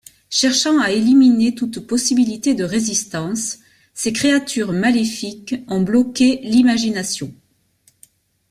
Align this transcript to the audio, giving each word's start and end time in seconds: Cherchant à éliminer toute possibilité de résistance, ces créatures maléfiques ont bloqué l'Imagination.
Cherchant 0.31 0.79
à 0.79 0.89
éliminer 0.91 1.53
toute 1.53 1.85
possibilité 1.85 2.55
de 2.55 2.63
résistance, 2.63 3.59
ces 3.93 4.11
créatures 4.11 4.73
maléfiques 4.73 5.53
ont 5.67 5.83
bloqué 5.83 6.39
l'Imagination. 6.41 7.31